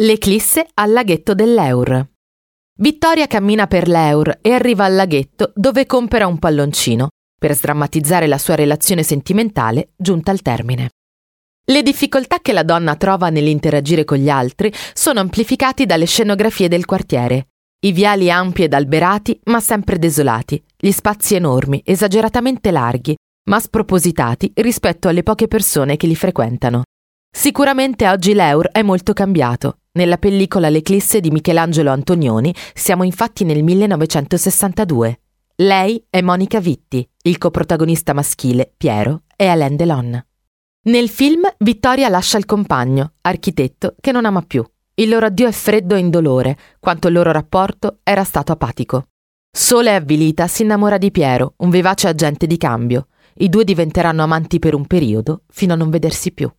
L'eclisse 0.00 0.64
al 0.74 0.92
laghetto 0.92 1.34
dell'Eur. 1.34 2.08
Vittoria 2.78 3.26
cammina 3.26 3.66
per 3.66 3.88
l'Eur 3.88 4.38
e 4.40 4.52
arriva 4.52 4.84
al 4.84 4.94
laghetto 4.94 5.50
dove 5.56 5.86
compera 5.86 6.28
un 6.28 6.38
palloncino 6.38 7.08
per 7.36 7.52
sdrammatizzare 7.52 8.28
la 8.28 8.38
sua 8.38 8.54
relazione 8.54 9.02
sentimentale 9.02 9.94
giunta 9.96 10.30
al 10.30 10.40
termine. 10.40 10.90
Le 11.64 11.82
difficoltà 11.82 12.38
che 12.38 12.52
la 12.52 12.62
donna 12.62 12.94
trova 12.94 13.28
nell'interagire 13.28 14.04
con 14.04 14.18
gli 14.18 14.28
altri 14.28 14.72
sono 14.94 15.18
amplificati 15.18 15.84
dalle 15.84 16.06
scenografie 16.06 16.68
del 16.68 16.84
quartiere. 16.84 17.48
I 17.80 17.90
viali 17.90 18.30
ampi 18.30 18.62
ed 18.62 18.74
alberati, 18.74 19.40
ma 19.46 19.58
sempre 19.58 19.98
desolati, 19.98 20.62
gli 20.76 20.92
spazi 20.92 21.34
enormi, 21.34 21.82
esageratamente 21.84 22.70
larghi, 22.70 23.16
ma 23.50 23.58
spropositati 23.58 24.52
rispetto 24.54 25.08
alle 25.08 25.24
poche 25.24 25.48
persone 25.48 25.96
che 25.96 26.06
li 26.06 26.14
frequentano. 26.14 26.84
Sicuramente 27.38 28.08
oggi 28.08 28.34
l'Eur 28.34 28.68
è 28.72 28.82
molto 28.82 29.12
cambiato. 29.12 29.82
Nella 29.92 30.18
pellicola 30.18 30.68
L'Eclisse 30.68 31.20
di 31.20 31.30
Michelangelo 31.30 31.92
Antonioni 31.92 32.52
siamo 32.74 33.04
infatti 33.04 33.44
nel 33.44 33.62
1962. 33.62 35.20
Lei 35.54 36.04
è 36.10 36.20
Monica 36.20 36.58
Vitti, 36.58 37.08
il 37.22 37.38
coprotagonista 37.38 38.12
maschile, 38.12 38.72
Piero, 38.76 39.22
è 39.36 39.46
Alain 39.46 39.76
Delon. 39.76 40.20
Nel 40.86 41.08
film 41.08 41.42
Vittoria 41.58 42.08
lascia 42.08 42.38
il 42.38 42.44
compagno, 42.44 43.12
architetto, 43.20 43.94
che 44.00 44.10
non 44.10 44.24
ama 44.24 44.42
più. 44.42 44.64
Il 44.94 45.08
loro 45.08 45.26
addio 45.26 45.46
è 45.46 45.52
freddo 45.52 45.94
e 45.94 46.00
indolore, 46.00 46.58
quanto 46.80 47.06
il 47.06 47.14
loro 47.14 47.30
rapporto 47.30 48.00
era 48.02 48.24
stato 48.24 48.50
apatico. 48.50 49.04
Sola 49.56 49.90
e 49.90 49.94
avvilita 49.94 50.48
si 50.48 50.62
innamora 50.62 50.98
di 50.98 51.12
Piero, 51.12 51.54
un 51.58 51.70
vivace 51.70 52.08
agente 52.08 52.48
di 52.48 52.56
cambio. 52.56 53.06
I 53.34 53.48
due 53.48 53.62
diventeranno 53.62 54.24
amanti 54.24 54.58
per 54.58 54.74
un 54.74 54.88
periodo, 54.88 55.42
fino 55.46 55.74
a 55.74 55.76
non 55.76 55.88
vedersi 55.88 56.32
più. 56.32 56.50